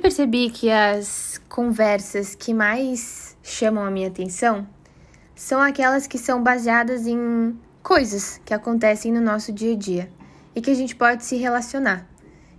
percebi 0.00 0.50
que 0.50 0.70
as 0.70 1.40
conversas 1.48 2.34
que 2.34 2.54
mais 2.54 3.36
chamam 3.42 3.84
a 3.84 3.90
minha 3.90 4.08
atenção 4.08 4.66
são 5.34 5.60
aquelas 5.60 6.06
que 6.06 6.18
são 6.18 6.42
baseadas 6.42 7.06
em 7.06 7.56
coisas 7.82 8.40
que 8.44 8.52
acontecem 8.52 9.12
no 9.12 9.20
nosso 9.20 9.52
dia 9.52 9.72
a 9.72 9.76
dia 9.76 10.10
e 10.54 10.60
que 10.60 10.70
a 10.70 10.74
gente 10.74 10.96
pode 10.96 11.24
se 11.24 11.36
relacionar. 11.36 12.06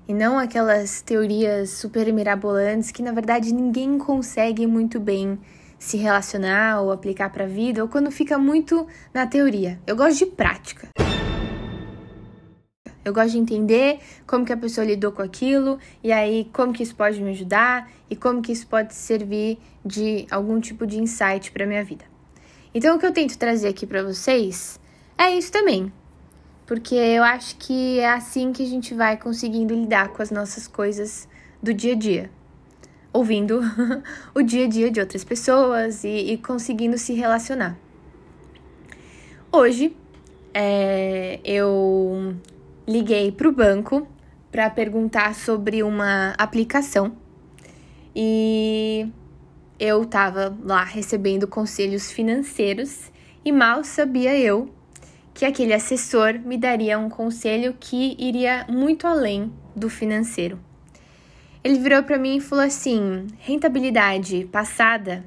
E 0.07 0.13
não 0.13 0.37
aquelas 0.37 1.01
teorias 1.01 1.69
super 1.71 2.11
mirabolantes 2.11 2.91
que 2.91 3.03
na 3.03 3.11
verdade 3.11 3.53
ninguém 3.53 3.97
consegue 3.97 4.65
muito 4.65 4.99
bem 4.99 5.39
se 5.77 5.97
relacionar 5.97 6.81
ou 6.81 6.91
aplicar 6.91 7.31
para 7.31 7.45
a 7.45 7.47
vida, 7.47 7.81
ou 7.81 7.89
quando 7.89 8.11
fica 8.11 8.37
muito 8.37 8.85
na 9.13 9.25
teoria. 9.25 9.79
Eu 9.87 9.95
gosto 9.95 10.19
de 10.19 10.25
prática. 10.27 10.87
Eu 13.03 13.13
gosto 13.13 13.31
de 13.31 13.39
entender 13.39 13.99
como 14.27 14.45
que 14.45 14.53
a 14.53 14.57
pessoa 14.57 14.85
lidou 14.85 15.11
com 15.11 15.21
aquilo 15.21 15.79
e 16.03 16.11
aí 16.11 16.49
como 16.53 16.71
que 16.71 16.83
isso 16.83 16.95
pode 16.95 17.21
me 17.21 17.31
ajudar 17.31 17.91
e 18.09 18.15
como 18.15 18.41
que 18.41 18.51
isso 18.51 18.67
pode 18.67 18.93
servir 18.93 19.57
de 19.83 20.27
algum 20.29 20.59
tipo 20.59 20.85
de 20.85 20.99
insight 20.99 21.51
para 21.51 21.65
minha 21.65 21.83
vida. 21.83 22.05
Então 22.73 22.95
o 22.95 22.99
que 22.99 23.05
eu 23.05 23.11
tento 23.11 23.37
trazer 23.37 23.67
aqui 23.67 23.87
para 23.87 24.03
vocês 24.03 24.79
é 25.17 25.35
isso 25.35 25.51
também. 25.51 25.91
Porque 26.65 26.95
eu 26.95 27.23
acho 27.23 27.57
que 27.57 27.99
é 27.99 28.09
assim 28.09 28.53
que 28.53 28.63
a 28.63 28.65
gente 28.67 28.93
vai 28.93 29.17
conseguindo 29.17 29.73
lidar 29.73 30.09
com 30.09 30.21
as 30.21 30.31
nossas 30.31 30.67
coisas 30.67 31.27
do 31.61 31.73
dia 31.73 31.93
a 31.93 31.95
dia. 31.95 32.31
Ouvindo 33.11 33.59
o 34.33 34.41
dia 34.41 34.65
a 34.65 34.67
dia 34.69 34.89
de 34.89 34.99
outras 34.99 35.23
pessoas 35.23 36.03
e, 36.03 36.31
e 36.31 36.37
conseguindo 36.37 36.97
se 36.97 37.13
relacionar. 37.13 37.77
Hoje 39.51 39.93
é, 40.53 41.39
eu 41.43 42.35
liguei 42.91 43.31
para 43.31 43.47
o 43.47 43.51
banco 43.51 44.07
para 44.51 44.69
perguntar 44.69 45.33
sobre 45.33 45.81
uma 45.81 46.33
aplicação 46.37 47.15
e 48.15 49.07
eu 49.79 50.03
estava 50.03 50.55
lá 50.61 50.83
recebendo 50.83 51.47
conselhos 51.47 52.11
financeiros 52.11 53.09
e 53.43 53.51
mal 53.51 53.83
sabia 53.83 54.37
eu 54.37 54.69
que 55.33 55.45
aquele 55.45 55.73
assessor 55.73 56.37
me 56.39 56.57
daria 56.57 56.99
um 56.99 57.09
conselho 57.09 57.75
que 57.79 58.15
iria 58.19 58.65
muito 58.69 59.07
além 59.07 59.51
do 59.75 59.89
financeiro. 59.89 60.59
Ele 61.63 61.79
virou 61.79 62.03
para 62.03 62.17
mim 62.17 62.37
e 62.37 62.41
falou 62.41 62.65
assim: 62.65 63.27
rentabilidade 63.39 64.47
passada 64.51 65.23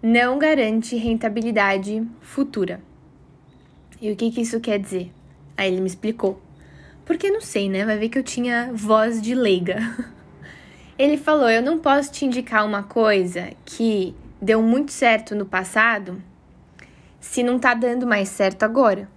não 0.00 0.38
garante 0.38 0.96
rentabilidade 0.96 2.06
futura. 2.20 2.80
E 4.00 4.10
o 4.10 4.16
que, 4.16 4.30
que 4.30 4.40
isso 4.42 4.60
quer 4.60 4.78
dizer? 4.78 5.12
Aí 5.56 5.70
ele 5.70 5.80
me 5.80 5.86
explicou. 5.86 6.40
Porque 7.04 7.30
não 7.30 7.40
sei, 7.40 7.68
né? 7.68 7.84
Vai 7.84 7.98
ver 7.98 8.08
que 8.08 8.18
eu 8.18 8.22
tinha 8.22 8.70
voz 8.72 9.20
de 9.20 9.34
leiga. 9.34 9.78
Ele 10.98 11.16
falou: 11.16 11.48
Eu 11.48 11.62
não 11.62 11.78
posso 11.78 12.12
te 12.12 12.24
indicar 12.24 12.64
uma 12.64 12.82
coisa 12.82 13.50
que 13.64 14.14
deu 14.40 14.62
muito 14.62 14.92
certo 14.92 15.34
no 15.34 15.46
passado 15.46 16.22
se 17.20 17.42
não 17.42 17.58
tá 17.58 17.74
dando 17.74 18.06
mais 18.06 18.28
certo 18.28 18.64
agora. 18.64 19.08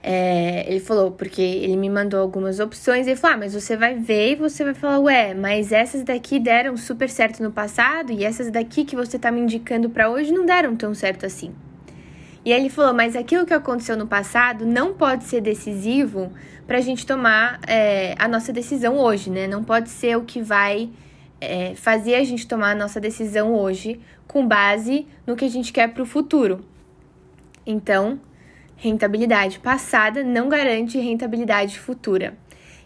É, 0.00 0.64
ele 0.68 0.78
falou, 0.78 1.10
porque 1.10 1.42
ele 1.42 1.76
me 1.76 1.90
mandou 1.90 2.20
algumas 2.20 2.60
opções 2.60 3.06
ele 3.06 3.16
falou: 3.16 3.36
Ah, 3.36 3.38
mas 3.40 3.54
você 3.54 3.76
vai 3.76 3.96
ver 3.96 4.32
e 4.32 4.36
você 4.36 4.64
vai 4.64 4.74
falar, 4.74 5.00
ué, 5.00 5.34
mas 5.34 5.72
essas 5.72 6.04
daqui 6.04 6.38
deram 6.38 6.76
super 6.76 7.10
certo 7.10 7.42
no 7.42 7.50
passado 7.50 8.12
e 8.12 8.24
essas 8.24 8.50
daqui 8.50 8.84
que 8.84 8.94
você 8.94 9.18
tá 9.18 9.30
me 9.30 9.40
indicando 9.40 9.90
para 9.90 10.08
hoje 10.08 10.32
não 10.32 10.46
deram 10.46 10.76
tão 10.76 10.94
certo 10.94 11.26
assim. 11.26 11.52
E 12.44 12.52
ele 12.52 12.68
falou: 12.68 12.94
Mas 12.94 13.16
aquilo 13.16 13.46
que 13.46 13.54
aconteceu 13.54 13.96
no 13.96 14.06
passado 14.06 14.64
não 14.64 14.94
pode 14.94 15.24
ser 15.24 15.40
decisivo 15.40 16.32
para 16.66 16.78
a 16.78 16.80
gente 16.80 17.06
tomar 17.06 17.60
é, 17.66 18.14
a 18.18 18.28
nossa 18.28 18.52
decisão 18.52 18.98
hoje, 18.98 19.30
né? 19.30 19.46
Não 19.46 19.64
pode 19.64 19.88
ser 19.88 20.16
o 20.16 20.22
que 20.22 20.42
vai 20.42 20.90
é, 21.40 21.74
fazer 21.74 22.14
a 22.14 22.24
gente 22.24 22.46
tomar 22.46 22.72
a 22.72 22.74
nossa 22.74 23.00
decisão 23.00 23.54
hoje 23.54 24.00
com 24.26 24.46
base 24.46 25.06
no 25.26 25.34
que 25.34 25.44
a 25.44 25.50
gente 25.50 25.72
quer 25.72 25.88
para 25.88 26.02
o 26.02 26.06
futuro. 26.06 26.64
Então, 27.66 28.20
rentabilidade 28.76 29.58
passada 29.58 30.22
não 30.22 30.48
garante 30.48 30.98
rentabilidade 30.98 31.78
futura. 31.78 32.36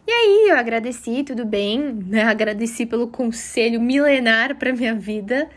E 0.07 0.11
aí 0.11 0.49
eu 0.49 0.57
agradeci, 0.57 1.23
tudo 1.23 1.45
bem, 1.45 1.79
né? 2.07 2.25
Agradeci 2.25 2.85
pelo 2.85 3.07
conselho 3.07 3.81
milenar 3.81 4.57
para 4.57 4.73
minha 4.73 4.95
vida. 4.95 5.49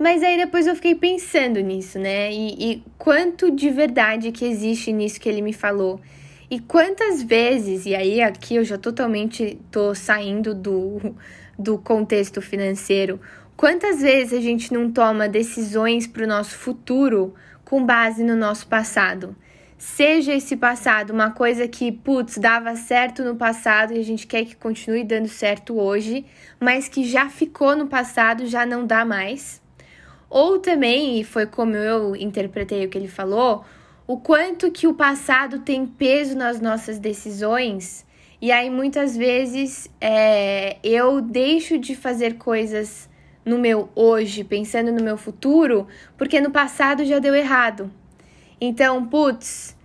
Mas 0.00 0.22
aí 0.22 0.38
depois 0.38 0.66
eu 0.66 0.74
fiquei 0.74 0.94
pensando 0.94 1.60
nisso, 1.60 1.98
né? 1.98 2.32
E, 2.32 2.72
e, 2.72 2.84
quanto 2.96 3.50
de 3.50 3.68
verdade 3.68 4.32
que 4.32 4.46
existe 4.46 4.90
nisso 4.90 5.20
que 5.20 5.28
ele 5.28 5.42
me 5.42 5.52
falou. 5.52 6.00
E 6.50 6.58
quantas 6.58 7.22
vezes, 7.22 7.84
e 7.84 7.94
aí 7.94 8.22
aqui 8.22 8.56
eu 8.56 8.64
já 8.64 8.78
totalmente 8.78 9.58
tô 9.70 9.94
saindo 9.94 10.54
do, 10.54 11.14
do 11.58 11.76
contexto 11.76 12.40
financeiro, 12.40 13.20
quantas 13.54 14.00
vezes 14.00 14.32
a 14.32 14.40
gente 14.40 14.72
não 14.72 14.90
toma 14.90 15.28
decisões 15.28 16.06
para 16.06 16.24
o 16.24 16.26
nosso 16.26 16.56
futuro 16.56 17.34
com 17.62 17.84
base 17.84 18.24
no 18.24 18.34
nosso 18.34 18.68
passado? 18.68 19.36
Seja 19.76 20.32
esse 20.32 20.56
passado 20.56 21.10
uma 21.10 21.30
coisa 21.30 21.68
que, 21.68 21.92
putz, 21.92 22.38
dava 22.38 22.74
certo 22.74 23.22
no 23.22 23.36
passado 23.36 23.92
e 23.92 23.98
a 23.98 24.04
gente 24.04 24.26
quer 24.26 24.46
que 24.46 24.56
continue 24.56 25.04
dando 25.04 25.28
certo 25.28 25.78
hoje, 25.78 26.24
mas 26.58 26.88
que 26.88 27.04
já 27.04 27.28
ficou 27.28 27.76
no 27.76 27.86
passado, 27.86 28.46
já 28.46 28.64
não 28.64 28.86
dá 28.86 29.04
mais 29.04 29.60
ou 30.30 30.60
também, 30.60 31.20
e 31.20 31.24
foi 31.24 31.44
como 31.44 31.74
eu 31.74 32.14
interpretei 32.14 32.86
o 32.86 32.88
que 32.88 32.96
ele 32.96 33.08
falou, 33.08 33.64
o 34.06 34.16
quanto 34.16 34.70
que 34.70 34.86
o 34.86 34.94
passado 34.94 35.58
tem 35.58 35.84
peso 35.84 36.36
nas 36.36 36.60
nossas 36.60 36.98
decisões. 37.00 38.06
E 38.40 38.52
aí 38.52 38.70
muitas 38.70 39.16
vezes 39.16 39.90
é, 40.00 40.78
eu 40.82 41.20
deixo 41.20 41.76
de 41.76 41.96
fazer 41.96 42.34
coisas 42.38 43.10
no 43.44 43.58
meu 43.58 43.90
hoje, 43.94 44.44
pensando 44.44 44.92
no 44.92 45.02
meu 45.02 45.16
futuro, 45.16 45.88
porque 46.16 46.40
no 46.40 46.50
passado 46.50 47.04
já 47.04 47.18
deu 47.18 47.34
errado. 47.34 47.90
Então, 48.60 49.04
putz, 49.06 49.76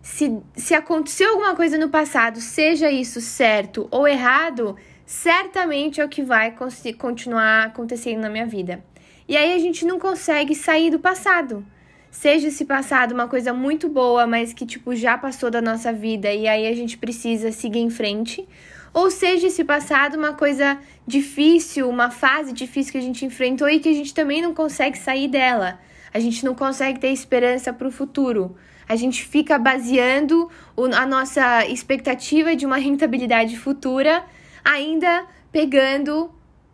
se, 0.00 0.38
se 0.54 0.74
aconteceu 0.74 1.30
alguma 1.30 1.56
coisa 1.56 1.76
no 1.76 1.88
passado, 1.88 2.40
seja 2.40 2.90
isso 2.90 3.20
certo 3.20 3.88
ou 3.90 4.06
errado, 4.06 4.76
certamente 5.06 6.00
é 6.00 6.04
o 6.04 6.08
que 6.08 6.22
vai 6.22 6.54
continuar 6.98 7.66
acontecendo 7.66 8.20
na 8.20 8.30
minha 8.30 8.46
vida. 8.46 8.82
E 9.28 9.36
aí 9.36 9.52
a 9.54 9.58
gente 9.58 9.84
não 9.84 9.98
consegue 9.98 10.54
sair 10.54 10.90
do 10.90 10.98
passado. 10.98 11.64
Seja 12.10 12.48
esse 12.48 12.64
passado 12.64 13.12
uma 13.12 13.26
coisa 13.26 13.54
muito 13.54 13.88
boa, 13.88 14.26
mas 14.26 14.52
que 14.52 14.66
tipo 14.66 14.94
já 14.94 15.16
passou 15.16 15.50
da 15.50 15.62
nossa 15.62 15.92
vida 15.92 16.32
e 16.32 16.46
aí 16.46 16.66
a 16.66 16.74
gente 16.74 16.98
precisa 16.98 17.50
seguir 17.50 17.78
em 17.78 17.88
frente, 17.88 18.46
ou 18.92 19.10
seja 19.10 19.46
esse 19.46 19.64
passado 19.64 20.18
uma 20.18 20.34
coisa 20.34 20.78
difícil, 21.06 21.88
uma 21.88 22.10
fase 22.10 22.52
difícil 22.52 22.92
que 22.92 22.98
a 22.98 23.02
gente 23.02 23.24
enfrentou 23.24 23.66
e 23.66 23.80
que 23.80 23.88
a 23.88 23.94
gente 23.94 24.12
também 24.12 24.42
não 24.42 24.52
consegue 24.52 24.98
sair 24.98 25.26
dela. 25.26 25.80
A 26.12 26.20
gente 26.20 26.44
não 26.44 26.54
consegue 26.54 27.00
ter 27.00 27.08
esperança 27.08 27.72
para 27.72 27.88
o 27.88 27.90
futuro. 27.90 28.54
A 28.86 28.94
gente 28.94 29.24
fica 29.24 29.58
baseando 29.58 30.50
a 30.94 31.06
nossa 31.06 31.66
expectativa 31.66 32.54
de 32.54 32.66
uma 32.66 32.76
rentabilidade 32.76 33.56
futura 33.56 34.22
ainda 34.62 35.24
pegando 35.50 36.30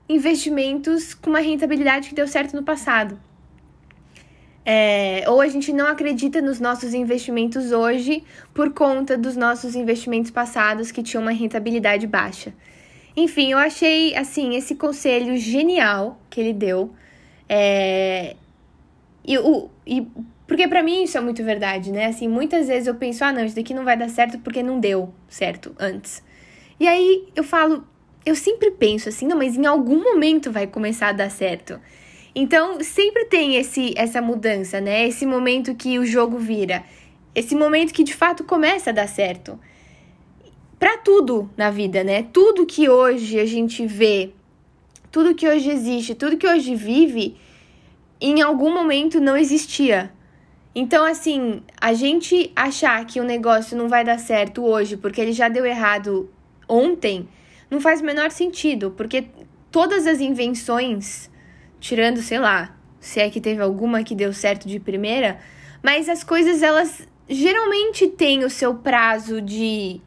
investimentos 0.08 1.14
com 1.14 1.30
uma 1.30 1.41
rentabilidade 1.41 2.08
que 2.08 2.14
deu 2.14 2.26
certo 2.26 2.56
no 2.56 2.62
passado. 2.62 3.19
É, 4.64 5.24
ou 5.26 5.41
a 5.41 5.48
gente 5.48 5.72
não 5.72 5.86
acredita 5.86 6.42
nos 6.42 6.60
nossos 6.60 6.92
investimentos 6.92 7.72
hoje 7.72 8.22
por 8.52 8.72
conta 8.74 9.16
dos 9.16 9.34
nossos 9.34 9.74
investimentos 9.74 10.30
passados 10.30 10.91
que 10.91 11.02
tinham 11.02 11.22
uma 11.22 11.32
rentabilidade 11.32 12.06
baixa. 12.06 12.52
Enfim, 13.16 13.52
eu 13.52 13.58
achei 13.58 14.14
assim 14.14 14.54
esse 14.54 14.74
conselho 14.74 15.36
genial 15.36 16.20
que 16.28 16.40
ele 16.40 16.52
deu. 16.52 16.92
É, 17.48 18.36
e, 19.25 19.38
o, 19.38 19.70
e 19.86 20.06
porque 20.46 20.69
para 20.69 20.82
mim 20.82 21.02
isso 21.02 21.16
é 21.16 21.20
muito 21.20 21.42
verdade, 21.42 21.90
né? 21.90 22.06
Assim, 22.06 22.28
muitas 22.28 22.69
vezes 22.69 22.87
eu 22.87 22.94
penso, 22.94 23.25
ah, 23.25 23.32
não, 23.32 23.44
isso 23.44 23.56
daqui 23.56 23.75
não 23.75 23.84
vai 23.84 23.96
dar 23.96 24.08
certo 24.08 24.38
porque 24.38 24.62
não 24.62 24.78
deu 24.78 25.12
certo 25.28 25.75
antes. 25.78 26.22
E 26.78 26.87
aí 26.87 27.26
eu 27.34 27.43
falo, 27.43 27.84
eu 28.28 28.34
sempre 28.34 28.70
penso 28.70 29.08
assim, 29.08 29.26
não, 29.26 29.38
mas 29.38 29.56
em 29.56 29.66
algum 29.66 30.02
momento 30.02 30.52
vai 30.52 30.66
começar 30.66 31.08
a 31.08 31.12
dar 31.12 31.30
certo. 31.30 31.80
Então, 32.34 32.80
sempre 32.82 33.25
tem 33.25 33.56
esse 33.56 33.92
essa 33.96 34.20
mudança, 34.20 34.80
né? 34.80 35.08
Esse 35.08 35.25
momento 35.25 35.75
que 35.75 35.98
o 35.98 36.04
jogo 36.04 36.38
vira, 36.38 36.84
esse 37.34 37.54
momento 37.54 37.92
que 37.92 38.04
de 38.04 38.14
fato 38.14 38.44
começa 38.44 38.90
a 38.90 38.92
dar 38.92 39.08
certo. 39.08 39.58
Para 40.78 40.98
tudo 40.98 41.50
na 41.56 41.70
vida, 41.70 42.04
né? 42.04 42.22
Tudo 42.32 42.66
que 42.66 42.88
hoje 42.88 43.40
a 43.40 43.46
gente 43.46 43.86
vê, 43.86 44.30
tudo 45.10 45.34
que 45.34 45.48
hoje 45.48 45.70
existe, 45.70 46.14
tudo 46.14 46.36
que 46.36 46.46
hoje 46.46 46.75
vive, 46.75 47.36
em 48.20 48.42
algum 48.42 48.72
momento 48.72 49.20
não 49.20 49.36
existia. 49.36 50.12
Então, 50.75 51.04
assim, 51.04 51.62
a 51.80 51.92
gente 51.94 52.52
achar 52.54 53.04
que 53.04 53.20
o 53.20 53.25
negócio 53.25 53.76
não 53.76 53.88
vai 53.88 54.04
dar 54.04 54.19
certo 54.19 54.64
hoje 54.64 54.96
porque 54.96 55.20
ele 55.20 55.32
já 55.32 55.48
deu 55.48 55.64
errado 55.66 56.30
ontem, 56.69 57.26
não 57.70 57.81
faz 57.81 58.00
o 58.00 58.05
menor 58.05 58.31
sentido, 58.31 58.91
porque 58.91 59.26
todas 59.70 60.06
as 60.06 60.20
invenções, 60.20 61.31
tirando, 61.81 62.20
sei 62.23 62.38
lá, 62.38 62.76
se 63.00 63.20
é 63.20 63.31
que 63.31 63.41
teve 63.41 63.62
alguma 63.62 64.03
que 64.03 64.15
deu 64.15 64.32
certo 64.32 64.67
de 64.67 64.81
primeira, 64.81 65.38
mas 65.82 66.09
as 66.09 66.25
coisas 66.25 66.62
elas 66.62 67.06
geralmente 67.29 68.09
têm 68.09 68.44
o 68.44 68.50
seu 68.50 68.75
prazo 68.75 69.41
de 69.41 70.00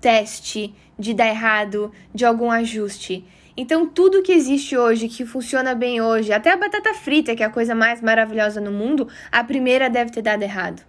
teste, 0.00 0.74
de 0.98 1.14
dar 1.14 1.28
errado, 1.28 1.92
de 2.14 2.24
algum 2.24 2.50
ajuste. 2.50 3.24
Então, 3.56 3.86
tudo 3.88 4.22
que 4.22 4.32
existe 4.32 4.76
hoje, 4.76 5.08
que 5.08 5.24
funciona 5.24 5.74
bem 5.74 6.00
hoje, 6.00 6.32
até 6.32 6.52
a 6.52 6.56
batata 6.56 6.92
frita, 6.92 7.34
que 7.34 7.42
é 7.42 7.46
a 7.46 7.50
coisa 7.50 7.74
mais 7.74 8.02
maravilhosa 8.02 8.60
no 8.60 8.70
mundo, 8.70 9.08
a 9.32 9.42
primeira 9.42 9.88
deve 9.88 10.10
ter 10.10 10.22
dado 10.22 10.42
errado. 10.42 10.82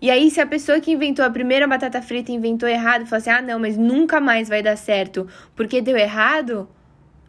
E 0.00 0.10
aí, 0.10 0.30
se 0.30 0.40
a 0.40 0.46
pessoa 0.46 0.80
que 0.80 0.92
inventou 0.92 1.24
a 1.24 1.30
primeira 1.30 1.66
batata 1.66 2.02
frita 2.02 2.32
inventou 2.32 2.68
errado, 2.68 3.06
falou 3.06 3.18
assim: 3.18 3.30
ah, 3.30 3.42
não, 3.42 3.58
mas 3.58 3.76
nunca 3.76 4.20
mais 4.20 4.48
vai 4.48 4.62
dar 4.62 4.76
certo 4.76 5.26
porque 5.56 5.80
deu 5.80 5.96
errado, 5.96 6.68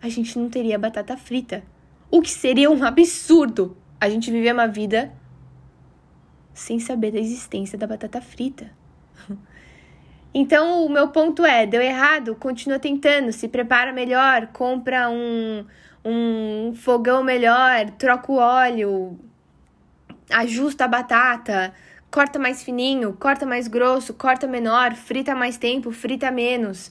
a 0.02 0.10
gente 0.10 0.38
não 0.38 0.50
teria 0.50 0.78
batata 0.78 1.16
frita. 1.18 1.64
O 2.12 2.22
que 2.22 2.30
seria 2.30 2.70
um 2.70 2.84
absurdo 2.84 3.78
a 4.00 4.10
gente 4.10 4.32
viver 4.32 4.54
uma 4.54 4.68
vida 4.68 5.12
sem 6.54 6.80
saber 6.80 7.12
da 7.12 7.20
existência 7.20 7.78
da 7.78 7.88
batata 7.88 8.22
frita. 8.22 8.72
Então, 10.38 10.86
o 10.86 10.90
meu 10.90 11.08
ponto 11.08 11.46
é: 11.46 11.66
deu 11.66 11.82
errado, 11.82 12.36
continua 12.36 12.78
tentando, 12.78 13.32
se 13.32 13.48
prepara 13.48 13.94
melhor, 13.94 14.48
compra 14.48 15.10
um, 15.10 15.66
um 16.04 16.74
fogão 16.76 17.24
melhor, 17.24 17.90
troca 17.92 18.30
o 18.34 18.36
óleo, 18.36 19.18
ajusta 20.30 20.84
a 20.84 20.88
batata, 20.90 21.74
corta 22.16 22.40
mais 22.40 22.64
fininho, 22.64 23.12
corta 23.12 23.46
mais 23.46 23.68
grosso, 23.68 24.14
corta 24.14 24.48
menor, 24.48 24.96
frita 24.96 25.36
mais 25.36 25.58
tempo, 25.58 25.92
frita 25.92 26.32
menos. 26.32 26.90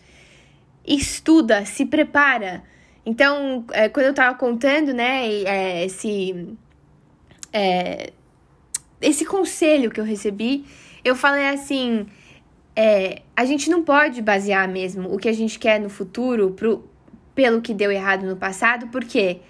Estuda, 0.86 1.64
se 1.64 1.86
prepara. 1.86 2.62
Então, 3.06 3.64
é, 3.72 3.88
quando 3.88 4.04
eu 4.04 4.12
tava 4.12 4.36
contando, 4.36 4.92
né, 4.92 5.26
é, 5.26 5.86
esse, 5.86 6.54
é, 7.54 8.12
esse 9.00 9.24
conselho 9.24 9.90
que 9.90 9.98
eu 9.98 10.04
recebi, 10.04 10.66
eu 11.02 11.16
falei 11.16 11.48
assim 11.48 12.06
é, 12.76 13.22
a 13.34 13.46
gente 13.46 13.70
não 13.70 13.82
pode 13.82 14.20
basear 14.20 14.68
mesmo 14.68 15.10
o 15.10 15.16
que 15.16 15.30
a 15.30 15.32
gente 15.32 15.58
quer 15.58 15.80
no 15.80 15.88
futuro 15.88 16.50
pro, 16.50 16.84
pelo 17.34 17.62
que 17.62 17.72
deu 17.72 17.90
errado 17.90 18.26
no 18.26 18.36
passado, 18.36 18.88
porque 18.88 19.40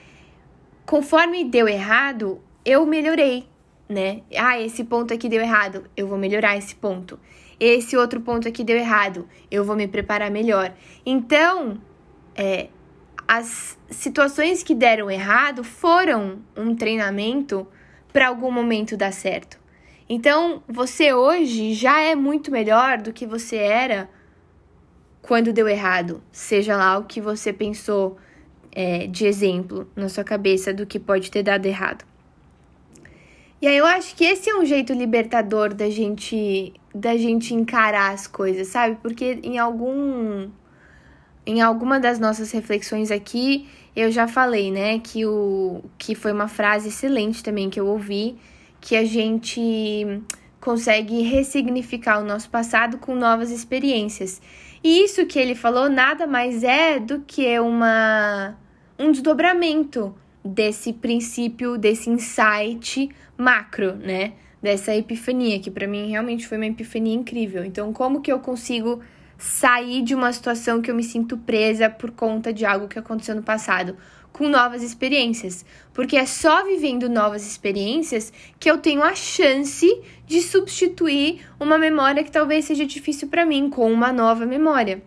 conforme 0.86 1.42
deu 1.42 1.66
errado, 1.66 2.40
eu 2.64 2.86
melhorei, 2.86 3.44
né? 3.88 4.22
Ah, 4.36 4.60
esse 4.60 4.84
ponto 4.84 5.12
aqui 5.12 5.28
deu 5.28 5.40
errado, 5.40 5.84
eu 5.96 6.06
vou 6.06 6.18
melhorar 6.18 6.56
esse 6.56 6.74
ponto. 6.74 7.18
Esse 7.58 7.96
outro 7.96 8.20
ponto 8.20 8.48
aqui 8.48 8.64
deu 8.64 8.76
errado, 8.76 9.28
eu 9.50 9.64
vou 9.64 9.76
me 9.76 9.86
preparar 9.86 10.30
melhor. 10.30 10.72
Então, 11.04 11.80
é, 12.34 12.68
as 13.28 13.78
situações 13.90 14.62
que 14.62 14.74
deram 14.74 15.10
errado 15.10 15.62
foram 15.62 16.40
um 16.56 16.74
treinamento 16.74 17.66
para 18.12 18.28
algum 18.28 18.50
momento 18.50 18.96
dar 18.96 19.12
certo. 19.12 19.58
Então, 20.08 20.62
você 20.68 21.12
hoje 21.12 21.72
já 21.72 22.00
é 22.00 22.14
muito 22.14 22.50
melhor 22.50 22.98
do 22.98 23.12
que 23.12 23.26
você 23.26 23.56
era 23.56 24.08
quando 25.22 25.52
deu 25.52 25.66
errado. 25.66 26.22
Seja 26.30 26.76
lá 26.76 26.98
o 26.98 27.04
que 27.04 27.20
você 27.20 27.52
pensou 27.52 28.18
é, 28.70 29.06
de 29.06 29.26
exemplo 29.26 29.88
na 29.96 30.08
sua 30.08 30.24
cabeça 30.24 30.74
do 30.74 30.86
que 30.86 30.98
pode 30.98 31.30
ter 31.30 31.42
dado 31.42 31.64
errado. 31.66 32.04
E 33.64 33.66
aí 33.66 33.78
eu 33.78 33.86
acho 33.86 34.14
que 34.14 34.26
esse 34.26 34.50
é 34.50 34.54
um 34.54 34.66
jeito 34.66 34.92
libertador 34.92 35.72
da 35.72 35.88
gente 35.88 36.74
da 36.94 37.16
gente 37.16 37.54
encarar 37.54 38.12
as 38.12 38.26
coisas, 38.26 38.68
sabe? 38.68 38.98
Porque 39.00 39.40
em 39.42 39.56
algum 39.58 40.50
em 41.46 41.62
alguma 41.62 41.98
das 41.98 42.18
nossas 42.18 42.52
reflexões 42.52 43.10
aqui, 43.10 43.66
eu 43.96 44.10
já 44.10 44.28
falei, 44.28 44.70
né, 44.70 44.98
que 44.98 45.24
o 45.24 45.82
que 45.96 46.14
foi 46.14 46.30
uma 46.32 46.46
frase 46.46 46.88
excelente 46.88 47.42
também 47.42 47.70
que 47.70 47.80
eu 47.80 47.86
ouvi, 47.86 48.36
que 48.82 48.96
a 48.96 49.04
gente 49.06 50.20
consegue 50.60 51.22
ressignificar 51.22 52.18
o 52.18 52.24
nosso 52.24 52.50
passado 52.50 52.98
com 52.98 53.14
novas 53.14 53.50
experiências. 53.50 54.42
E 54.82 55.04
isso 55.04 55.24
que 55.24 55.38
ele 55.38 55.54
falou 55.54 55.88
nada 55.88 56.26
mais 56.26 56.62
é 56.62 57.00
do 57.00 57.20
que 57.20 57.58
uma 57.58 58.58
um 58.98 59.10
desdobramento 59.10 60.14
desse 60.44 60.92
princípio, 60.92 61.78
desse 61.78 62.10
insight 62.10 63.08
macro, 63.36 63.94
né? 63.96 64.32
Dessa 64.62 64.94
epifania, 64.94 65.58
que 65.58 65.70
para 65.70 65.86
mim 65.86 66.10
realmente 66.10 66.46
foi 66.46 66.58
uma 66.58 66.66
epifania 66.66 67.14
incrível. 67.14 67.64
Então, 67.64 67.92
como 67.92 68.20
que 68.20 68.32
eu 68.32 68.38
consigo 68.38 69.00
sair 69.36 70.02
de 70.02 70.14
uma 70.14 70.32
situação 70.32 70.80
que 70.80 70.90
eu 70.90 70.94
me 70.94 71.02
sinto 71.02 71.36
presa 71.36 71.90
por 71.90 72.10
conta 72.10 72.52
de 72.52 72.64
algo 72.64 72.88
que 72.88 72.98
aconteceu 72.98 73.34
no 73.34 73.42
passado? 73.42 73.96
com 74.34 74.48
novas 74.48 74.82
experiências, 74.82 75.64
porque 75.92 76.16
é 76.16 76.26
só 76.26 76.64
vivendo 76.64 77.08
novas 77.08 77.46
experiências 77.46 78.32
que 78.58 78.68
eu 78.68 78.78
tenho 78.78 79.00
a 79.00 79.14
chance 79.14 79.88
de 80.26 80.42
substituir 80.42 81.46
uma 81.58 81.78
memória 81.78 82.24
que 82.24 82.32
talvez 82.32 82.64
seja 82.64 82.84
difícil 82.84 83.28
para 83.28 83.46
mim 83.46 83.70
com 83.70 83.90
uma 83.90 84.12
nova 84.12 84.44
memória. 84.44 85.00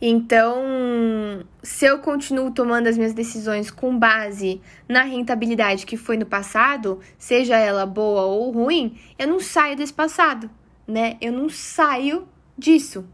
Então, 0.00 1.44
se 1.60 1.84
eu 1.84 1.98
continuo 1.98 2.52
tomando 2.52 2.86
as 2.86 2.96
minhas 2.96 3.12
decisões 3.12 3.68
com 3.68 3.98
base 3.98 4.60
na 4.88 5.02
rentabilidade 5.02 5.84
que 5.84 5.96
foi 5.96 6.16
no 6.16 6.24
passado, 6.24 7.00
seja 7.18 7.56
ela 7.56 7.84
boa 7.84 8.22
ou 8.22 8.50
ruim, 8.52 8.96
eu 9.18 9.26
não 9.26 9.40
saio 9.40 9.76
desse 9.76 9.92
passado, 9.92 10.48
né? 10.86 11.16
Eu 11.20 11.32
não 11.32 11.48
saio 11.48 12.28
disso. 12.56 13.04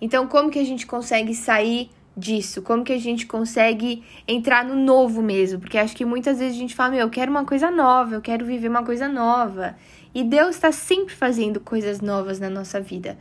Então, 0.00 0.26
como 0.26 0.50
que 0.50 0.58
a 0.58 0.64
gente 0.64 0.86
consegue 0.86 1.34
sair 1.34 1.90
disso? 2.16 2.62
Como 2.62 2.84
que 2.84 2.92
a 2.92 2.98
gente 2.98 3.26
consegue 3.26 4.02
entrar 4.26 4.64
no 4.64 4.76
novo 4.76 5.20
mesmo? 5.20 5.60
Porque 5.60 5.76
acho 5.76 5.94
que 5.94 6.06
muitas 6.06 6.38
vezes 6.38 6.56
a 6.56 6.58
gente 6.58 6.74
fala, 6.74 6.92
meu, 6.92 7.00
eu 7.00 7.10
quero 7.10 7.30
uma 7.30 7.44
coisa 7.44 7.70
nova, 7.70 8.14
eu 8.14 8.22
quero 8.22 8.46
viver 8.46 8.68
uma 8.68 8.82
coisa 8.82 9.08
nova. 9.08 9.76
E 10.14 10.24
Deus 10.24 10.54
está 10.54 10.72
sempre 10.72 11.14
fazendo 11.14 11.60
coisas 11.60 12.00
novas 12.00 12.40
na 12.40 12.48
nossa 12.48 12.80
vida. 12.80 13.18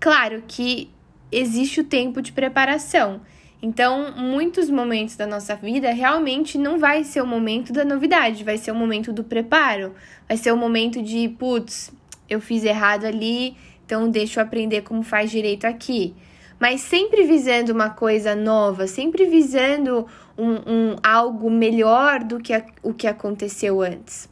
Claro 0.00 0.42
que 0.46 0.90
existe 1.30 1.80
o 1.80 1.84
tempo 1.84 2.22
de 2.22 2.32
preparação. 2.32 3.20
Então, 3.62 4.12
muitos 4.16 4.68
momentos 4.68 5.16
da 5.16 5.26
nossa 5.26 5.56
vida 5.56 5.90
realmente 5.90 6.58
não 6.58 6.78
vai 6.78 7.04
ser 7.04 7.22
o 7.22 7.26
momento 7.26 7.72
da 7.72 7.84
novidade, 7.84 8.44
vai 8.44 8.58
ser 8.58 8.70
o 8.70 8.74
momento 8.74 9.12
do 9.12 9.24
preparo, 9.24 9.94
vai 10.28 10.36
ser 10.36 10.52
o 10.52 10.56
momento 10.56 11.02
de, 11.02 11.28
putz, 11.30 11.92
eu 12.28 12.40
fiz 12.40 12.64
errado 12.64 13.04
ali, 13.06 13.56
então 13.84 14.10
deixa 14.10 14.40
eu 14.40 14.44
aprender 14.44 14.82
como 14.82 15.02
faz 15.02 15.30
direito 15.30 15.66
aqui 15.66 16.14
mas 16.58 16.80
sempre 16.80 17.24
visando 17.24 17.72
uma 17.72 17.90
coisa 17.90 18.34
nova, 18.34 18.86
sempre 18.86 19.26
visando 19.26 20.06
um, 20.36 20.52
um 20.54 20.96
algo 21.02 21.50
melhor 21.50 22.24
do 22.24 22.38
que 22.38 22.52
a, 22.52 22.64
o 22.82 22.94
que 22.94 23.06
aconteceu 23.06 23.82
antes. 23.82 24.28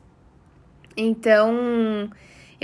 Então, 0.96 2.08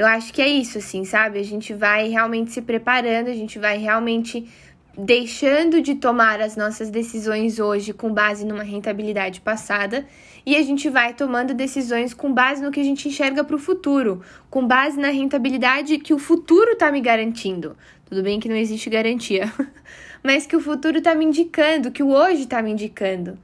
eu 0.01 0.07
acho 0.07 0.33
que 0.33 0.41
é 0.41 0.49
isso, 0.49 0.79
assim, 0.79 1.05
sabe? 1.05 1.39
A 1.39 1.45
gente 1.45 1.75
vai 1.75 2.09
realmente 2.09 2.53
se 2.53 2.63
preparando, 2.63 3.29
a 3.29 3.35
gente 3.35 3.59
vai 3.59 3.77
realmente 3.77 4.49
deixando 4.97 5.83
de 5.83 5.95
tomar 5.95 6.41
as 6.41 6.57
nossas 6.57 6.89
decisões 6.89 7.59
hoje 7.59 7.93
com 7.93 8.11
base 8.11 8.47
numa 8.47 8.63
rentabilidade 8.63 9.43
passada 9.43 10.07
e 10.47 10.57
a 10.57 10.63
gente 10.63 10.89
vai 10.89 11.13
tomando 11.13 11.53
decisões 11.53 12.15
com 12.15 12.33
base 12.33 12.63
no 12.63 12.71
que 12.71 12.81
a 12.81 12.83
gente 12.83 13.09
enxerga 13.09 13.45
para 13.45 13.55
o 13.55 13.59
futuro, 13.59 14.23
com 14.49 14.67
base 14.67 14.99
na 14.99 15.11
rentabilidade 15.11 15.99
que 15.99 16.15
o 16.15 16.19
futuro 16.19 16.71
está 16.71 16.91
me 16.91 17.03
garantindo. 17.03 17.77
Tudo 18.07 18.23
bem 18.23 18.41
que 18.41 18.49
não 18.49 18.57
existe 18.57 18.89
garantia, 18.89 19.53
mas 20.25 20.47
que 20.47 20.57
o 20.57 20.61
futuro 20.61 20.97
está 20.97 21.15
me 21.15 21.27
indicando, 21.27 21.91
que 21.91 22.03
o 22.03 22.09
hoje 22.09 22.45
está 22.45 22.63
me 22.63 22.71
indicando. 22.71 23.39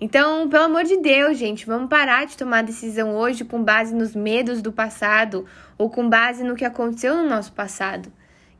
Então, 0.00 0.48
pelo 0.48 0.64
amor 0.64 0.84
de 0.84 0.96
Deus, 0.96 1.36
gente, 1.36 1.66
vamos 1.66 1.90
parar 1.90 2.24
de 2.24 2.34
tomar 2.34 2.62
decisão 2.62 3.14
hoje 3.14 3.44
com 3.44 3.62
base 3.62 3.94
nos 3.94 4.14
medos 4.14 4.62
do 4.62 4.72
passado 4.72 5.44
ou 5.76 5.90
com 5.90 6.08
base 6.08 6.42
no 6.42 6.56
que 6.56 6.64
aconteceu 6.64 7.14
no 7.14 7.28
nosso 7.28 7.52
passado. 7.52 8.10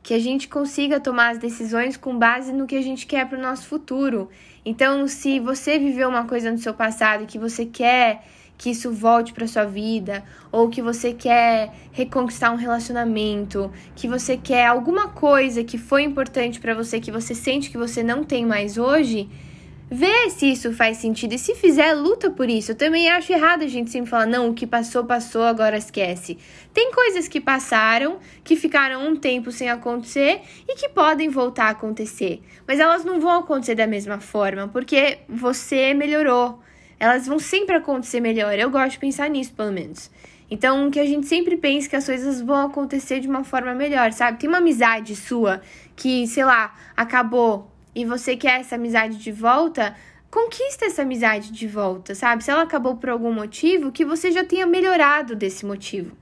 Que 0.03 0.13
a 0.13 0.19
gente 0.19 0.47
consiga 0.47 0.99
tomar 0.99 1.29
as 1.29 1.39
decisões 1.39 1.97
com 1.97 2.15
base 2.15 2.53
no 2.53 2.67
que 2.67 2.75
a 2.75 2.81
gente 2.81 3.07
quer 3.07 3.27
para 3.27 3.39
o 3.39 3.41
nosso 3.41 3.65
futuro. 3.65 4.29
Então, 4.63 5.07
se 5.07 5.39
você 5.39 5.79
viveu 5.79 6.09
uma 6.09 6.25
coisa 6.25 6.51
no 6.51 6.59
seu 6.59 6.75
passado 6.75 7.25
que 7.25 7.39
você 7.39 7.65
quer 7.65 8.23
que 8.55 8.69
isso 8.69 8.91
volte 8.91 9.33
para 9.33 9.47
sua 9.47 9.65
vida, 9.65 10.23
ou 10.51 10.69
que 10.69 10.83
você 10.83 11.11
quer 11.13 11.73
reconquistar 11.91 12.51
um 12.51 12.55
relacionamento, 12.55 13.71
que 13.95 14.07
você 14.07 14.37
quer 14.37 14.67
alguma 14.67 15.07
coisa 15.07 15.63
que 15.63 15.79
foi 15.79 16.03
importante 16.03 16.59
para 16.59 16.75
você 16.75 16.99
que 16.99 17.11
você 17.11 17.33
sente 17.33 17.71
que 17.71 17.77
você 17.79 18.03
não 18.03 18.23
tem 18.23 18.45
mais 18.45 18.77
hoje, 18.77 19.27
vê 19.91 20.29
se 20.29 20.51
isso 20.51 20.71
faz 20.73 20.97
sentido 20.97 21.33
e 21.33 21.37
se 21.37 21.53
fizer, 21.53 21.93
luta 21.93 22.31
por 22.31 22.49
isso. 22.49 22.71
Eu 22.71 22.75
também 22.75 23.09
acho 23.09 23.33
errado 23.33 23.63
a 23.63 23.67
gente 23.67 23.91
sempre 23.91 24.09
falar 24.09 24.25
não, 24.25 24.49
o 24.49 24.53
que 24.53 24.65
passou 24.65 25.03
passou, 25.03 25.43
agora 25.43 25.77
esquece. 25.77 26.37
Tem 26.73 26.91
coisas 26.91 27.27
que 27.27 27.41
passaram, 27.41 28.17
que 28.43 28.55
ficaram 28.55 29.05
um 29.07 29.15
tempo 29.15 29.51
sem 29.51 29.69
acontecer 29.69 30.41
e 30.67 30.75
que 30.75 30.89
podem 30.89 31.29
voltar 31.29 31.65
a 31.65 31.71
acontecer, 31.71 32.41
mas 32.65 32.79
elas 32.79 33.03
não 33.03 33.19
vão 33.19 33.39
acontecer 33.39 33.75
da 33.75 33.85
mesma 33.85 34.19
forma, 34.19 34.67
porque 34.69 35.19
você 35.27 35.93
melhorou 35.93 36.59
elas 37.01 37.25
vão 37.25 37.39
sempre 37.39 37.75
acontecer 37.75 38.19
melhor. 38.19 38.53
Eu 38.59 38.69
gosto 38.69 38.91
de 38.91 38.99
pensar 38.99 39.27
nisso, 39.27 39.51
pelo 39.53 39.71
menos. 39.71 40.11
Então, 40.51 40.91
que 40.91 40.99
a 40.99 41.05
gente 41.05 41.25
sempre 41.25 41.57
pense 41.57 41.89
que 41.89 41.95
as 41.95 42.05
coisas 42.05 42.39
vão 42.41 42.67
acontecer 42.67 43.19
de 43.19 43.27
uma 43.27 43.43
forma 43.43 43.73
melhor, 43.73 44.11
sabe? 44.13 44.37
Tem 44.37 44.47
uma 44.47 44.59
amizade 44.59 45.15
sua 45.15 45.61
que, 45.95 46.27
sei 46.27 46.45
lá, 46.45 46.75
acabou 46.95 47.70
e 47.93 48.05
você 48.05 48.35
quer 48.35 48.59
essa 48.59 48.75
amizade 48.75 49.17
de 49.17 49.31
volta, 49.31 49.95
conquista 50.29 50.85
essa 50.85 51.01
amizade 51.01 51.51
de 51.51 51.67
volta, 51.67 52.15
sabe? 52.15 52.43
Se 52.43 52.51
ela 52.51 52.63
acabou 52.63 52.95
por 52.97 53.09
algum 53.09 53.33
motivo, 53.33 53.91
que 53.91 54.05
você 54.05 54.31
já 54.31 54.43
tenha 54.43 54.65
melhorado 54.65 55.35
desse 55.35 55.65
motivo. 55.65 56.15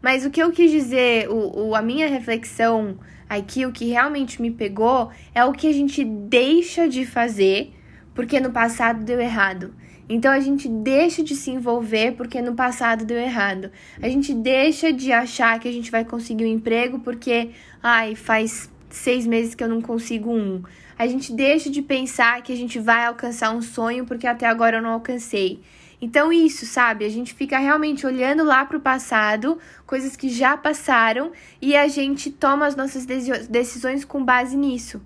Mas 0.00 0.26
o 0.26 0.30
que 0.30 0.42
eu 0.42 0.50
quis 0.50 0.70
dizer, 0.70 1.28
o, 1.30 1.68
o 1.68 1.74
a 1.76 1.82
minha 1.82 2.08
reflexão 2.08 2.98
Aqui 3.32 3.64
o 3.64 3.72
que 3.72 3.86
realmente 3.86 4.42
me 4.42 4.50
pegou 4.50 5.10
é 5.34 5.42
o 5.42 5.54
que 5.54 5.66
a 5.66 5.72
gente 5.72 6.04
deixa 6.04 6.86
de 6.86 7.06
fazer 7.06 7.72
porque 8.14 8.38
no 8.38 8.52
passado 8.52 9.06
deu 9.06 9.18
errado. 9.18 9.74
Então 10.06 10.30
a 10.30 10.38
gente 10.38 10.68
deixa 10.68 11.24
de 11.24 11.34
se 11.34 11.50
envolver 11.50 12.12
porque 12.12 12.42
no 12.42 12.54
passado 12.54 13.06
deu 13.06 13.16
errado. 13.16 13.70
A 14.02 14.08
gente 14.10 14.34
deixa 14.34 14.92
de 14.92 15.12
achar 15.12 15.58
que 15.58 15.66
a 15.66 15.72
gente 15.72 15.90
vai 15.90 16.04
conseguir 16.04 16.44
um 16.44 16.48
emprego 16.48 16.98
porque, 16.98 17.52
ai, 17.82 18.14
faz 18.14 18.70
seis 18.96 19.26
meses 19.26 19.54
que 19.54 19.62
eu 19.62 19.68
não 19.68 19.80
consigo 19.80 20.30
um. 20.30 20.62
A 20.98 21.06
gente 21.06 21.32
deixa 21.32 21.70
de 21.70 21.82
pensar 21.82 22.42
que 22.42 22.52
a 22.52 22.56
gente 22.56 22.78
vai 22.78 23.06
alcançar 23.06 23.54
um 23.54 23.62
sonho 23.62 24.04
porque 24.04 24.26
até 24.26 24.46
agora 24.46 24.78
eu 24.78 24.82
não 24.82 24.90
alcancei. 24.90 25.60
Então, 26.00 26.32
isso, 26.32 26.66
sabe? 26.66 27.04
A 27.04 27.08
gente 27.08 27.32
fica 27.32 27.56
realmente 27.58 28.04
olhando 28.04 28.42
lá 28.42 28.64
para 28.64 28.76
o 28.76 28.80
passado, 28.80 29.58
coisas 29.86 30.16
que 30.16 30.28
já 30.28 30.56
passaram, 30.56 31.30
e 31.60 31.76
a 31.76 31.86
gente 31.86 32.28
toma 32.28 32.66
as 32.66 32.74
nossas 32.74 33.06
decisões 33.06 34.04
com 34.04 34.24
base 34.24 34.56
nisso. 34.56 35.00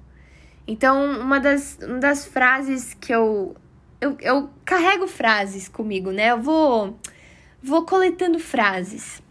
Então, 0.66 1.20
uma 1.20 1.38
das, 1.38 1.78
uma 1.82 1.98
das 1.98 2.24
frases 2.24 2.94
que 2.94 3.14
eu, 3.14 3.54
eu. 4.00 4.16
Eu 4.20 4.50
carrego 4.64 5.06
frases 5.06 5.68
comigo, 5.68 6.10
né? 6.10 6.30
Eu 6.30 6.40
vou, 6.40 6.98
vou 7.62 7.84
coletando 7.84 8.38
frases 8.38 9.22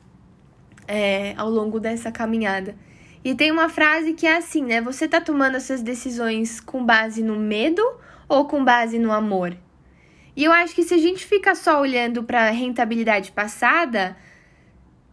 é, 0.88 1.34
ao 1.36 1.50
longo 1.50 1.80
dessa 1.80 2.12
caminhada. 2.12 2.76
E 3.26 3.34
tem 3.34 3.52
uma 3.52 3.70
frase 3.70 4.14
que 4.14 4.28
é 4.28 4.38
assim, 4.38 4.64
né? 4.64 4.80
Você 4.82 5.08
tá 5.08 5.20
tomando 5.20 5.58
essas 5.58 5.82
decisões 5.82 6.60
com 6.60 6.86
base 6.86 7.24
no 7.24 7.36
medo 7.36 7.82
ou 8.30 8.46
com 8.46 8.64
base 8.64 9.00
no 9.00 9.12
amor? 9.12 9.58
E 10.36 10.44
eu 10.44 10.52
acho 10.52 10.76
que 10.76 10.84
se 10.84 10.94
a 10.94 10.98
gente 11.00 11.26
fica 11.26 11.56
só 11.56 11.82
olhando 11.82 12.24
para 12.24 12.52
rentabilidade 12.52 13.32
passada, 13.32 14.16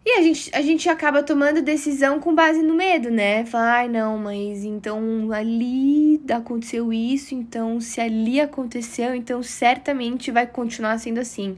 e 0.04 0.11
a 0.19 0.21
gente, 0.21 0.54
a 0.54 0.61
gente 0.61 0.90
acaba 0.90 1.23
tomando 1.23 1.62
decisão 1.62 2.21
com 2.21 2.35
base 2.35 2.62
no 2.62 2.75
medo, 2.75 3.11
né? 3.11 3.47
Falar, 3.47 3.76
ai 3.76 3.88
não, 3.88 4.19
mas 4.19 4.62
então 4.62 5.33
ali 5.33 6.21
aconteceu 6.31 6.92
isso, 6.92 7.35
então 7.35 7.81
se 7.81 7.99
ali 7.99 8.38
aconteceu, 8.42 9.14
então 9.14 9.42
certamente 9.42 10.31
vai 10.31 10.47
continuar 10.47 10.99
sendo 10.99 11.19
assim. 11.19 11.57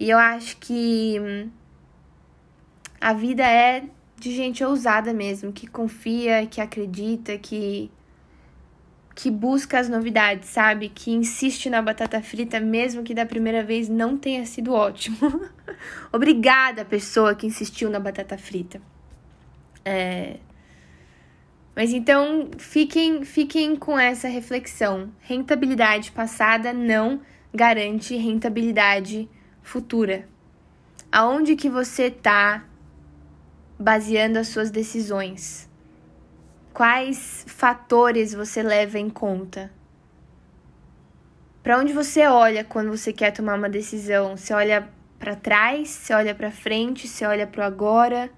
E 0.00 0.10
eu 0.10 0.18
acho 0.18 0.56
que 0.56 1.16
hum, 1.20 1.48
a 3.00 3.12
vida 3.12 3.46
é 3.46 3.84
de 4.24 4.34
gente 4.34 4.64
ousada 4.64 5.12
mesmo, 5.12 5.52
que 5.52 5.66
confia, 5.66 6.46
que 6.46 6.60
acredita, 6.60 7.36
que 7.38 7.90
que 9.14 9.30
busca 9.30 9.78
as 9.78 9.88
novidades, 9.88 10.48
sabe? 10.48 10.88
Que 10.88 11.12
insiste 11.12 11.70
na 11.70 11.80
batata 11.80 12.20
frita, 12.20 12.58
mesmo 12.58 13.04
que 13.04 13.14
da 13.14 13.24
primeira 13.24 13.62
vez 13.62 13.88
não 13.88 14.18
tenha 14.18 14.44
sido 14.44 14.72
ótimo. 14.72 15.16
Obrigada, 16.12 16.84
pessoa 16.84 17.32
que 17.32 17.46
insistiu 17.46 17.88
na 17.88 18.00
batata 18.00 18.36
frita. 18.36 18.82
É... 19.84 20.38
Mas 21.76 21.92
então, 21.92 22.50
fiquem, 22.58 23.24
fiquem 23.24 23.76
com 23.76 23.96
essa 23.96 24.26
reflexão. 24.26 25.12
Rentabilidade 25.20 26.10
passada 26.10 26.72
não 26.72 27.20
garante 27.54 28.16
rentabilidade 28.16 29.28
futura. 29.62 30.28
Aonde 31.12 31.54
que 31.54 31.70
você 31.70 32.10
tá 32.10 32.64
baseando 33.78 34.38
as 34.38 34.48
suas 34.48 34.70
decisões? 34.70 35.68
Quais 36.72 37.44
fatores 37.48 38.34
você 38.34 38.62
leva 38.62 38.98
em 38.98 39.08
conta? 39.08 39.70
Para 41.62 41.78
onde 41.78 41.92
você 41.92 42.26
olha 42.26 42.64
quando 42.64 42.90
você 42.90 43.12
quer 43.12 43.30
tomar 43.30 43.56
uma 43.56 43.68
decisão? 43.68 44.36
Você 44.36 44.52
olha 44.52 44.88
para 45.18 45.34
trás, 45.34 45.88
você 45.88 46.12
olha 46.12 46.34
para 46.34 46.50
frente, 46.50 47.08
você 47.08 47.24
olha 47.24 47.46
para 47.46 47.62
o 47.62 47.64
agora? 47.64 48.30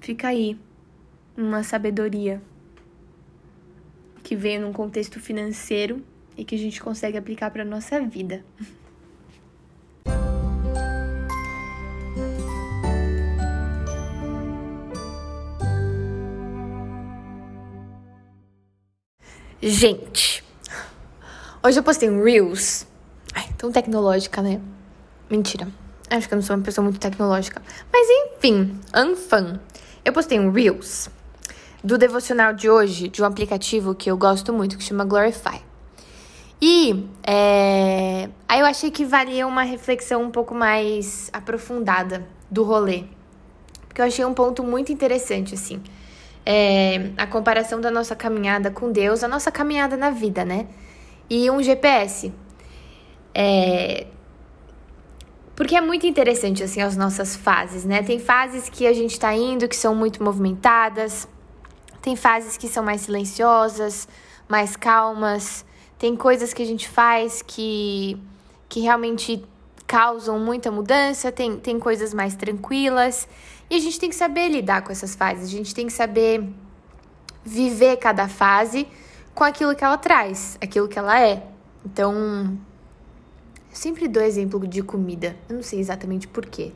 Fica 0.00 0.28
aí 0.28 0.58
uma 1.36 1.62
sabedoria 1.62 2.42
que 4.22 4.36
veio 4.36 4.60
num 4.60 4.72
contexto 4.72 5.18
financeiro 5.20 6.04
e 6.36 6.44
que 6.44 6.54
a 6.54 6.58
gente 6.58 6.82
consegue 6.82 7.16
aplicar 7.16 7.50
para 7.50 7.64
nossa 7.64 8.00
vida. 8.00 8.44
Gente, 19.66 20.44
hoje 21.62 21.78
eu 21.78 21.82
postei 21.82 22.10
um 22.10 22.22
Reels. 22.22 22.86
Ai, 23.32 23.48
tão 23.56 23.72
tecnológica, 23.72 24.42
né? 24.42 24.60
Mentira. 25.30 25.66
Acho 26.10 26.28
que 26.28 26.34
eu 26.34 26.36
não 26.36 26.42
sou 26.42 26.54
uma 26.54 26.62
pessoa 26.62 26.82
muito 26.82 27.00
tecnológica. 27.00 27.62
Mas 27.90 28.06
enfim, 28.10 28.78
unfun. 28.94 29.58
Eu 30.04 30.12
postei 30.12 30.38
um 30.38 30.50
Reels 30.50 31.08
do 31.82 31.96
devocional 31.96 32.52
de 32.52 32.68
hoje, 32.68 33.08
de 33.08 33.22
um 33.22 33.24
aplicativo 33.24 33.94
que 33.94 34.10
eu 34.10 34.18
gosto 34.18 34.52
muito, 34.52 34.76
que 34.76 34.84
chama 34.84 35.02
Glorify. 35.02 35.62
E 36.60 37.08
é, 37.26 38.28
aí 38.46 38.60
eu 38.60 38.66
achei 38.66 38.90
que 38.90 39.06
valia 39.06 39.46
uma 39.46 39.62
reflexão 39.62 40.24
um 40.24 40.30
pouco 40.30 40.54
mais 40.54 41.30
aprofundada 41.32 42.28
do 42.50 42.64
rolê. 42.64 43.04
Porque 43.88 44.02
eu 44.02 44.04
achei 44.04 44.26
um 44.26 44.34
ponto 44.34 44.62
muito 44.62 44.92
interessante, 44.92 45.54
assim 45.54 45.82
é, 46.46 47.10
a 47.16 47.26
comparação 47.26 47.80
da 47.80 47.90
nossa 47.90 48.14
caminhada 48.14 48.70
com 48.70 48.92
Deus, 48.92 49.24
a 49.24 49.28
nossa 49.28 49.50
caminhada 49.50 49.96
na 49.96 50.10
vida, 50.10 50.44
né? 50.44 50.66
E 51.28 51.50
um 51.50 51.62
GPS. 51.62 52.32
É, 53.34 54.06
porque 55.56 55.76
é 55.76 55.80
muito 55.80 56.06
interessante, 56.06 56.62
assim, 56.62 56.82
as 56.82 56.96
nossas 56.96 57.36
fases, 57.36 57.84
né? 57.84 58.02
Tem 58.02 58.18
fases 58.18 58.68
que 58.68 58.86
a 58.86 58.92
gente 58.92 59.18
tá 59.18 59.32
indo 59.34 59.68
que 59.68 59.76
são 59.76 59.94
muito 59.94 60.22
movimentadas, 60.22 61.28
tem 62.02 62.16
fases 62.16 62.56
que 62.56 62.68
são 62.68 62.84
mais 62.84 63.02
silenciosas, 63.02 64.06
mais 64.48 64.76
calmas, 64.76 65.64
tem 65.98 66.16
coisas 66.16 66.52
que 66.52 66.62
a 66.62 66.66
gente 66.66 66.88
faz 66.88 67.40
que, 67.40 68.18
que 68.68 68.80
realmente 68.80 69.44
causam 69.86 70.38
muita 70.38 70.70
mudança, 70.70 71.30
tem, 71.30 71.56
tem 71.56 71.78
coisas 71.78 72.12
mais 72.12 72.34
tranquilas. 72.34 73.28
E 73.70 73.76
a 73.76 73.78
gente 73.78 73.98
tem 73.98 74.08
que 74.08 74.14
saber 74.14 74.48
lidar 74.48 74.82
com 74.82 74.92
essas 74.92 75.14
fases, 75.14 75.48
a 75.48 75.50
gente 75.50 75.74
tem 75.74 75.86
que 75.86 75.92
saber 75.92 76.48
viver 77.44 77.96
cada 77.96 78.28
fase 78.28 78.86
com 79.34 79.44
aquilo 79.44 79.74
que 79.74 79.84
ela 79.84 79.98
traz, 79.98 80.56
aquilo 80.60 80.88
que 80.88 80.98
ela 80.98 81.20
é. 81.20 81.46
Então, 81.84 82.56
eu 83.70 83.76
sempre 83.76 84.08
dou 84.08 84.22
exemplo 84.22 84.66
de 84.66 84.82
comida. 84.82 85.36
Eu 85.48 85.56
não 85.56 85.62
sei 85.62 85.80
exatamente 85.80 86.28
porquê. 86.28 86.72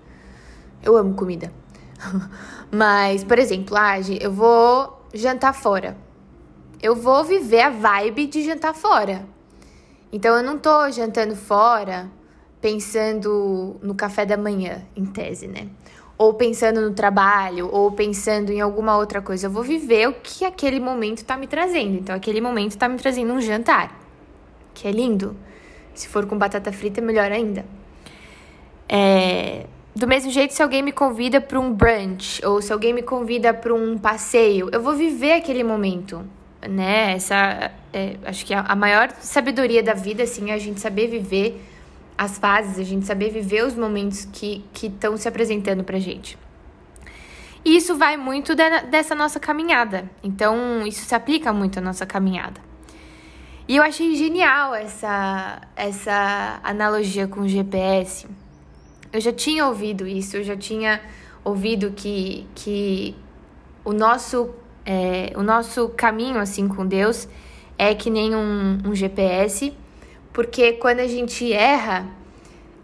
Eu 0.82 0.96
amo 0.96 1.14
comida. 1.14 1.52
Mas, 2.70 3.24
por 3.24 3.38
exemplo, 3.38 3.76
ah, 3.76 3.98
eu 4.20 4.32
vou 4.32 5.06
jantar 5.14 5.54
fora. 5.54 5.96
Eu 6.82 6.94
vou 6.94 7.24
viver 7.24 7.62
a 7.62 7.70
vibe 7.70 8.26
de 8.26 8.44
jantar 8.44 8.74
fora. 8.74 9.26
Então 10.12 10.36
eu 10.36 10.42
não 10.42 10.58
tô 10.58 10.90
jantando 10.90 11.36
fora 11.36 12.10
pensando 12.60 13.76
no 13.82 13.94
café 13.94 14.24
da 14.24 14.36
manhã, 14.36 14.82
em 14.96 15.04
tese, 15.04 15.46
né? 15.46 15.68
Ou 16.18 16.34
pensando 16.34 16.80
no 16.80 16.92
trabalho, 16.92 17.70
ou 17.72 17.92
pensando 17.92 18.50
em 18.50 18.60
alguma 18.60 18.96
outra 18.96 19.22
coisa. 19.22 19.46
Eu 19.46 19.50
vou 19.50 19.62
viver 19.62 20.08
o 20.08 20.14
que 20.14 20.44
aquele 20.44 20.80
momento 20.80 21.18
está 21.18 21.36
me 21.36 21.46
trazendo. 21.46 21.96
Então, 21.96 22.14
aquele 22.14 22.40
momento 22.40 22.72
está 22.72 22.88
me 22.88 22.98
trazendo 22.98 23.32
um 23.32 23.40
jantar, 23.40 23.96
que 24.74 24.88
é 24.88 24.90
lindo. 24.90 25.36
Se 25.94 26.08
for 26.08 26.26
com 26.26 26.36
batata 26.36 26.72
frita, 26.72 27.00
melhor 27.00 27.30
ainda. 27.30 27.64
É... 28.88 29.66
Do 29.94 30.06
mesmo 30.06 30.30
jeito, 30.30 30.54
se 30.54 30.62
alguém 30.62 30.82
me 30.82 30.92
convida 30.92 31.40
para 31.40 31.58
um 31.58 31.72
brunch, 31.72 32.44
ou 32.44 32.62
se 32.62 32.72
alguém 32.72 32.92
me 32.92 33.02
convida 33.02 33.52
para 33.52 33.74
um 33.74 33.98
passeio, 33.98 34.68
eu 34.72 34.80
vou 34.80 34.94
viver 34.94 35.32
aquele 35.32 35.64
momento, 35.64 36.24
né? 36.68 37.14
Essa, 37.14 37.72
é, 37.92 38.14
acho 38.24 38.46
que 38.46 38.54
a, 38.54 38.60
a 38.60 38.76
maior 38.76 39.10
sabedoria 39.20 39.82
da 39.82 39.94
vida, 39.94 40.22
assim, 40.22 40.50
é 40.50 40.54
a 40.54 40.58
gente 40.58 40.80
saber 40.80 41.08
viver 41.08 41.60
as 42.18 42.36
fases, 42.36 42.80
a 42.80 42.82
gente 42.82 43.06
saber 43.06 43.30
viver 43.30 43.64
os 43.64 43.76
momentos 43.76 44.24
que 44.24 44.64
estão 44.82 45.16
se 45.16 45.28
apresentando 45.28 45.84
pra 45.84 46.00
gente. 46.00 46.36
E 47.64 47.76
isso 47.76 47.96
vai 47.96 48.16
muito 48.16 48.56
de, 48.56 48.80
dessa 48.90 49.14
nossa 49.14 49.38
caminhada. 49.38 50.10
Então, 50.22 50.84
isso 50.86 51.04
se 51.04 51.14
aplica 51.14 51.52
muito 51.52 51.78
à 51.78 51.80
nossa 51.80 52.04
caminhada. 52.04 52.60
E 53.68 53.76
eu 53.76 53.82
achei 53.82 54.16
genial 54.16 54.74
essa, 54.74 55.60
essa 55.76 56.58
analogia 56.64 57.28
com 57.28 57.40
o 57.40 57.48
GPS. 57.48 58.26
Eu 59.12 59.20
já 59.20 59.32
tinha 59.32 59.66
ouvido 59.66 60.06
isso, 60.06 60.38
eu 60.38 60.42
já 60.42 60.56
tinha 60.56 61.00
ouvido 61.44 61.92
que, 61.94 62.46
que 62.54 63.14
o, 63.84 63.92
nosso, 63.92 64.50
é, 64.84 65.32
o 65.36 65.42
nosso 65.42 65.90
caminho 65.90 66.38
assim 66.38 66.66
com 66.66 66.86
Deus 66.86 67.28
é 67.76 67.94
que 67.94 68.10
nem 68.10 68.34
um, 68.34 68.78
um 68.86 68.94
GPS 68.94 69.72
porque 70.38 70.74
quando 70.74 71.00
a 71.00 71.06
gente 71.08 71.52
erra, 71.52 72.06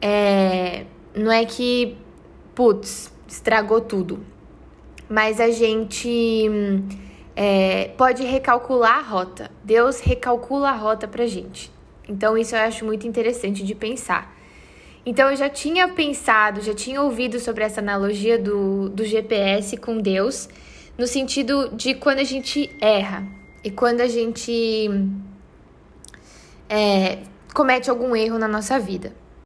é, 0.03 0.87
não 1.15 1.31
é 1.31 1.45
que, 1.45 1.97
putz, 2.53 3.13
estragou 3.29 3.81
tudo. 3.81 4.27
Mas 5.09 5.41
a 5.41 5.49
gente 5.53 6.51
é, 7.37 7.93
pode 7.97 8.25
recalcular 8.25 8.99
a 8.99 9.03
rota. 9.03 9.53
Deus 9.63 10.01
recalcula 10.01 10.71
a 10.71 10.73
rota 10.73 11.07
pra 11.07 11.29
gente. 11.29 11.71
Então, 12.09 12.37
isso 12.37 12.57
eu 12.57 12.61
acho 12.63 12.85
muito 12.85 13.07
interessante 13.07 13.63
de 13.63 13.73
pensar. 13.73 14.37
Então, 15.07 15.31
eu 15.31 15.37
já 15.37 15.49
tinha 15.49 15.87
pensado, 15.87 16.61
já 16.61 16.75
tinha 16.75 17.01
ouvido 17.01 17.39
sobre 17.39 17.63
essa 17.63 17.81
analogia 17.81 18.37
do, 18.37 18.89
do 18.89 19.05
GPS 19.05 19.77
com 19.77 19.99
Deus. 19.99 20.49
no 20.99 21.07
sentido 21.07 21.71
de 21.73 21.95
quando 21.95 22.19
a 22.19 22.25
gente 22.25 22.69
erra 22.81 23.25
e 23.63 23.71
quando 23.71 24.01
a 24.01 24.09
gente 24.09 24.91
é, 26.69 27.19
comete 27.55 27.89
algum 27.89 28.17
erro 28.17 28.37
na 28.37 28.49
nossa 28.49 28.81
vida. 28.81 29.13